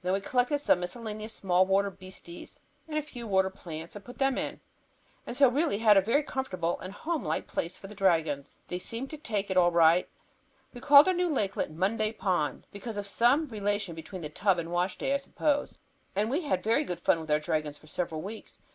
[0.00, 4.16] Then we collected some miscellaneous small water beasties and a few water plants, and put
[4.16, 4.58] them in,
[5.26, 8.54] and so really had a very comfortable and home like place for the dragons.
[8.68, 10.08] They seemed to take to it all right;
[10.72, 14.72] we called our new lakelet Monday Pond, because of some relation between the tub and
[14.72, 15.76] washday, I suppose,
[16.14, 18.58] and we had very good fun with our dragons for several weeks.